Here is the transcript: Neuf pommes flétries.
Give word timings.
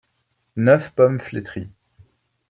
Neuf 0.55 0.89
pommes 0.95 1.19
flétries. 1.19 1.69